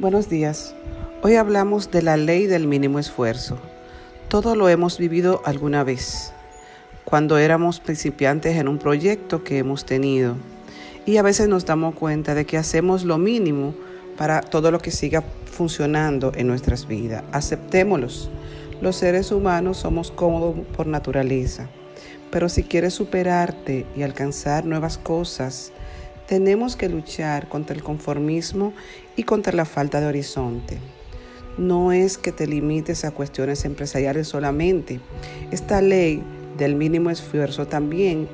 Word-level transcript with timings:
Buenos 0.00 0.28
días. 0.28 0.76
Hoy 1.22 1.34
hablamos 1.34 1.90
de 1.90 2.02
la 2.02 2.16
ley 2.16 2.46
del 2.46 2.68
mínimo 2.68 3.00
esfuerzo. 3.00 3.58
Todo 4.28 4.54
lo 4.54 4.68
hemos 4.68 4.96
vivido 4.96 5.42
alguna 5.44 5.82
vez, 5.82 6.32
cuando 7.04 7.36
éramos 7.36 7.80
principiantes 7.80 8.54
en 8.58 8.68
un 8.68 8.78
proyecto 8.78 9.42
que 9.42 9.58
hemos 9.58 9.84
tenido. 9.84 10.36
Y 11.04 11.16
a 11.16 11.22
veces 11.22 11.48
nos 11.48 11.66
damos 11.66 11.96
cuenta 11.96 12.36
de 12.36 12.46
que 12.46 12.58
hacemos 12.58 13.02
lo 13.02 13.18
mínimo 13.18 13.74
para 14.16 14.40
todo 14.40 14.70
lo 14.70 14.78
que 14.78 14.92
siga 14.92 15.24
funcionando 15.50 16.30
en 16.36 16.46
nuestras 16.46 16.86
vidas. 16.86 17.24
Aceptémoslos. 17.32 18.30
Los 18.80 18.94
seres 18.94 19.32
humanos 19.32 19.78
somos 19.78 20.12
cómodos 20.12 20.54
por 20.76 20.86
naturaleza. 20.86 21.68
Pero 22.30 22.48
si 22.48 22.62
quieres 22.62 22.94
superarte 22.94 23.84
y 23.96 24.02
alcanzar 24.02 24.64
nuevas 24.64 24.96
cosas, 24.96 25.72
tenemos 26.28 26.76
que 26.76 26.90
luchar 26.90 27.48
contra 27.48 27.74
el 27.74 27.82
conformismo 27.82 28.74
y 29.16 29.22
contra 29.22 29.54
la 29.54 29.64
falta 29.64 29.98
de 29.98 30.06
horizonte. 30.06 30.78
No 31.56 31.90
es 31.90 32.18
que 32.18 32.32
te 32.32 32.46
limites 32.46 33.04
a 33.04 33.10
cuestiones 33.10 33.64
empresariales 33.64 34.28
solamente. 34.28 35.00
Esta 35.50 35.80
ley 35.80 36.22
del 36.58 36.76
mínimo 36.76 37.08
esfuerzo 37.08 37.66
también 37.66 38.28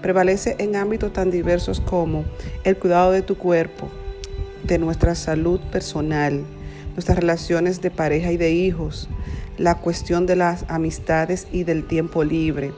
prevalece 0.00 0.54
en 0.58 0.76
ámbitos 0.76 1.12
tan 1.12 1.32
diversos 1.32 1.80
como 1.80 2.24
el 2.62 2.76
cuidado 2.76 3.10
de 3.10 3.22
tu 3.22 3.36
cuerpo, 3.36 3.88
de 4.62 4.78
nuestra 4.78 5.16
salud 5.16 5.60
personal, 5.72 6.44
nuestras 6.94 7.18
relaciones 7.18 7.80
de 7.82 7.90
pareja 7.90 8.30
y 8.30 8.36
de 8.36 8.52
hijos, 8.52 9.08
la 9.58 9.74
cuestión 9.74 10.24
de 10.24 10.36
las 10.36 10.64
amistades 10.68 11.48
y 11.52 11.64
del 11.64 11.86
tiempo 11.86 12.22
libre, 12.22 12.72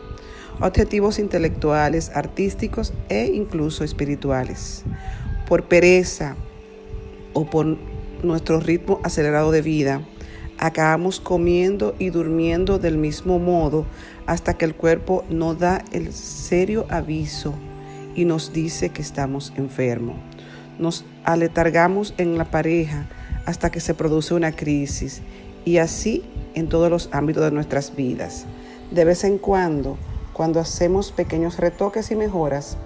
objetivos 0.60 1.18
intelectuales, 1.18 2.10
artísticos 2.14 2.92
e 3.08 3.26
incluso 3.26 3.84
espirituales. 3.84 4.84
Por 5.48 5.64
pereza 5.64 6.36
o 7.32 7.46
por 7.46 7.76
nuestro 8.22 8.60
ritmo 8.60 9.00
acelerado 9.02 9.50
de 9.50 9.62
vida, 9.62 10.02
acabamos 10.58 11.20
comiendo 11.20 11.94
y 11.98 12.10
durmiendo 12.10 12.78
del 12.78 12.96
mismo 12.96 13.38
modo 13.38 13.84
hasta 14.26 14.54
que 14.54 14.64
el 14.64 14.74
cuerpo 14.74 15.24
nos 15.28 15.58
da 15.58 15.84
el 15.92 16.12
serio 16.12 16.86
aviso 16.88 17.54
y 18.14 18.24
nos 18.24 18.52
dice 18.52 18.90
que 18.90 19.02
estamos 19.02 19.52
enfermos. 19.56 20.16
Nos 20.78 21.04
aletargamos 21.24 22.14
en 22.18 22.38
la 22.38 22.44
pareja 22.44 23.08
hasta 23.44 23.70
que 23.70 23.80
se 23.80 23.94
produce 23.94 24.34
una 24.34 24.52
crisis 24.52 25.22
y 25.64 25.78
así 25.78 26.22
en 26.54 26.68
todos 26.68 26.90
los 26.90 27.08
ámbitos 27.12 27.42
de 27.44 27.50
nuestras 27.50 27.96
vidas. 27.96 28.46
De 28.90 29.04
vez 29.04 29.24
en 29.24 29.38
cuando 29.38 29.98
cuando 30.32 30.60
hacemos 30.60 31.12
pequeños 31.12 31.58
retoques 31.58 32.10
y 32.10 32.16
mejoras, 32.16 32.76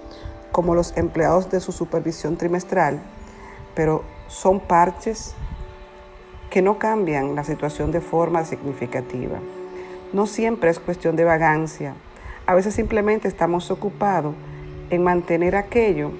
como 0.51 0.75
los 0.75 0.95
empleados 0.97 1.49
de 1.49 1.59
su 1.59 1.71
supervisión 1.71 2.37
trimestral, 2.37 2.99
pero 3.75 4.03
son 4.27 4.59
parches 4.59 5.33
que 6.49 6.61
no 6.61 6.79
cambian 6.79 7.35
la 7.35 7.43
situación 7.43 7.91
de 7.91 8.01
forma 8.01 8.45
significativa. 8.45 9.39
No 10.13 10.25
siempre 10.25 10.69
es 10.69 10.79
cuestión 10.79 11.15
de 11.15 11.25
vagancia, 11.25 11.93
a 12.47 12.55
veces 12.55 12.73
simplemente 12.73 13.27
estamos 13.27 13.71
ocupados 13.71 14.33
en 14.89 15.03
mantener 15.03 15.55
aquello 15.57 16.11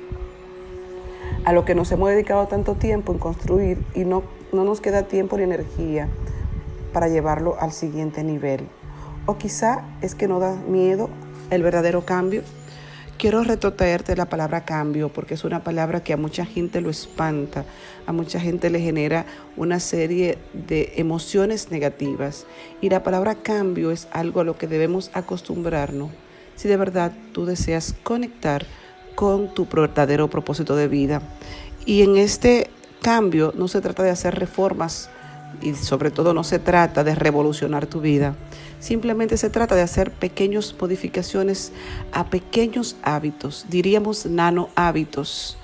a 1.45 1.53
lo 1.53 1.63
que 1.63 1.73
nos 1.73 1.89
hemos 1.93 2.09
dedicado 2.09 2.47
tanto 2.47 2.75
tiempo 2.75 3.13
en 3.13 3.19
construir 3.19 3.81
y 3.95 4.03
no, 4.03 4.23
no 4.51 4.65
nos 4.65 4.81
queda 4.81 5.03
tiempo 5.03 5.37
ni 5.37 5.43
energía 5.43 6.09
para 6.91 7.07
llevarlo 7.07 7.55
al 7.59 7.71
siguiente 7.71 8.25
nivel. 8.25 8.67
O 9.27 9.37
quizá 9.37 9.83
es 10.01 10.15
que 10.15 10.27
no 10.27 10.39
da 10.39 10.55
miedo 10.55 11.09
el 11.51 11.61
verdadero 11.61 12.05
cambio. 12.05 12.41
Quiero 13.19 13.43
retrotraerte 13.43 14.15
la 14.15 14.29
palabra 14.29 14.63
cambio 14.63 15.09
porque 15.09 15.33
es 15.33 15.43
una 15.43 15.63
palabra 15.63 16.01
que 16.01 16.13
a 16.13 16.17
mucha 16.17 16.45
gente 16.45 16.81
lo 16.81 16.89
espanta, 16.89 17.65
a 18.05 18.13
mucha 18.13 18.39
gente 18.39 18.69
le 18.69 18.79
genera 18.79 19.25
una 19.55 19.79
serie 19.79 20.37
de 20.53 20.93
emociones 20.95 21.71
negativas. 21.71 22.45
Y 22.81 22.89
la 22.89 23.03
palabra 23.03 23.35
cambio 23.35 23.91
es 23.91 24.07
algo 24.11 24.39
a 24.39 24.43
lo 24.43 24.57
que 24.57 24.67
debemos 24.67 25.11
acostumbrarnos 25.13 26.09
si 26.57 26.67
de 26.67 26.77
verdad 26.77 27.11
tú 27.33 27.45
deseas 27.45 27.93
conectar 28.03 28.65
con 29.15 29.53
tu 29.53 29.67
verdadero 29.67 30.29
propósito 30.29 30.75
de 30.75 30.87
vida. 30.87 31.21
Y 31.85 32.01
en 32.01 32.17
este 32.17 32.69
cambio 33.01 33.53
no 33.55 33.67
se 33.67 33.79
trata 33.79 34.03
de 34.03 34.09
hacer 34.09 34.35
reformas 34.35 35.09
y 35.61 35.73
sobre 35.73 36.11
todo 36.11 36.33
no 36.33 36.43
se 36.43 36.59
trata 36.59 37.03
de 37.03 37.15
revolucionar 37.15 37.87
tu 37.87 38.01
vida. 38.01 38.35
Simplemente 38.79 39.37
se 39.37 39.49
trata 39.49 39.75
de 39.75 39.81
hacer 39.81 40.11
pequeñas 40.11 40.75
modificaciones 40.79 41.71
a 42.11 42.25
pequeños 42.25 42.95
hábitos, 43.01 43.65
diríamos 43.69 44.25
nano 44.25 44.69
hábitos. 44.75 45.57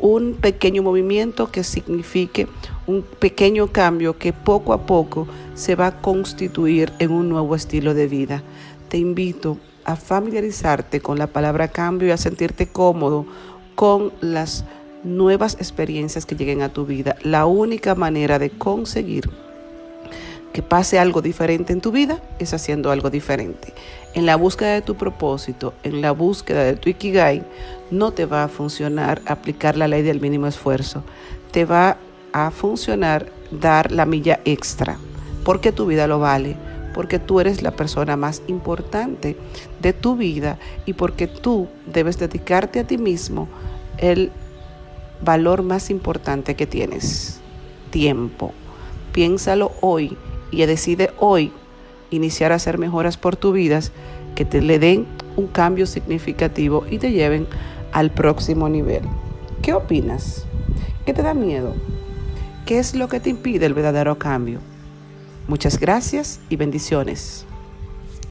Un 0.00 0.34
pequeño 0.34 0.82
movimiento 0.82 1.50
que 1.50 1.62
signifique 1.62 2.48
un 2.86 3.02
pequeño 3.02 3.68
cambio 3.68 4.18
que 4.18 4.32
poco 4.32 4.72
a 4.72 4.84
poco 4.84 5.28
se 5.54 5.76
va 5.76 5.86
a 5.86 6.00
constituir 6.00 6.92
en 6.98 7.12
un 7.12 7.28
nuevo 7.28 7.54
estilo 7.54 7.94
de 7.94 8.08
vida. 8.08 8.42
Te 8.88 8.98
invito 8.98 9.58
a 9.84 9.96
familiarizarte 9.96 11.00
con 11.00 11.18
la 11.18 11.28
palabra 11.28 11.68
cambio 11.68 12.08
y 12.08 12.10
a 12.10 12.16
sentirte 12.16 12.66
cómodo 12.68 13.26
con 13.74 14.12
las 14.20 14.64
nuevas 15.04 15.54
experiencias 15.54 16.26
que 16.26 16.36
lleguen 16.36 16.62
a 16.62 16.68
tu 16.68 16.86
vida. 16.86 17.16
La 17.22 17.46
única 17.46 17.94
manera 17.94 18.38
de 18.38 18.50
conseguir 18.50 19.30
que 20.52 20.62
pase 20.62 20.98
algo 20.98 21.22
diferente 21.22 21.72
en 21.72 21.80
tu 21.80 21.92
vida 21.92 22.20
es 22.38 22.52
haciendo 22.52 22.90
algo 22.90 23.10
diferente. 23.10 23.72
En 24.14 24.26
la 24.26 24.36
búsqueda 24.36 24.74
de 24.74 24.82
tu 24.82 24.96
propósito, 24.96 25.72
en 25.82 26.02
la 26.02 26.12
búsqueda 26.12 26.64
de 26.64 26.76
tu 26.76 26.90
ikigai, 26.90 27.42
no 27.90 28.12
te 28.12 28.26
va 28.26 28.44
a 28.44 28.48
funcionar 28.48 29.22
aplicar 29.26 29.76
la 29.76 29.88
ley 29.88 30.02
del 30.02 30.20
mínimo 30.20 30.46
esfuerzo. 30.46 31.02
Te 31.50 31.64
va 31.64 31.96
a 32.32 32.50
funcionar 32.50 33.26
dar 33.50 33.92
la 33.92 34.06
milla 34.06 34.40
extra, 34.44 34.98
porque 35.44 35.72
tu 35.72 35.86
vida 35.86 36.06
lo 36.06 36.18
vale, 36.18 36.56
porque 36.94 37.18
tú 37.18 37.40
eres 37.40 37.62
la 37.62 37.70
persona 37.72 38.16
más 38.16 38.42
importante 38.46 39.36
de 39.80 39.92
tu 39.92 40.16
vida 40.16 40.58
y 40.84 40.92
porque 40.92 41.26
tú 41.26 41.68
debes 41.86 42.18
dedicarte 42.18 42.80
a 42.80 42.86
ti 42.86 42.98
mismo 42.98 43.48
el 43.98 44.30
valor 45.24 45.62
más 45.62 45.90
importante 45.90 46.54
que 46.54 46.66
tienes, 46.66 47.40
tiempo. 47.90 48.52
Piénsalo 49.12 49.72
hoy 49.80 50.16
y 50.50 50.64
decide 50.66 51.10
hoy 51.18 51.52
iniciar 52.10 52.52
a 52.52 52.56
hacer 52.56 52.78
mejoras 52.78 53.16
por 53.16 53.36
tu 53.36 53.52
vida 53.52 53.80
que 54.34 54.44
te 54.44 54.60
le 54.60 54.78
den 54.78 55.06
un 55.36 55.46
cambio 55.46 55.86
significativo 55.86 56.84
y 56.90 56.98
te 56.98 57.12
lleven 57.12 57.46
al 57.92 58.10
próximo 58.10 58.68
nivel. 58.68 59.02
¿Qué 59.62 59.72
opinas? 59.72 60.44
¿Qué 61.06 61.14
te 61.14 61.22
da 61.22 61.34
miedo? 61.34 61.74
¿Qué 62.66 62.78
es 62.78 62.94
lo 62.94 63.08
que 63.08 63.20
te 63.20 63.30
impide 63.30 63.66
el 63.66 63.74
verdadero 63.74 64.18
cambio? 64.18 64.60
Muchas 65.48 65.78
gracias 65.78 66.40
y 66.48 66.56
bendiciones. 66.56 67.46